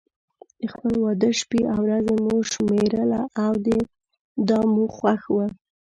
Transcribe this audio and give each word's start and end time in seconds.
د 0.59 0.61
خپل 0.73 0.93
واده 1.03 1.29
شپې 1.39 1.61
او 1.73 1.79
ورځې 1.87 2.15
مو 2.23 2.35
شمېرله 2.51 3.21
او 3.43 3.51
دا 4.49 4.59
مو 4.73 4.83
خوښ 4.95 5.21
و. 5.33 5.37